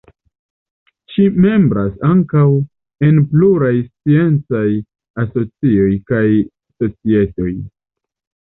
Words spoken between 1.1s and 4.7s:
Ŝi membras ankaŭ en pluraj sciencaj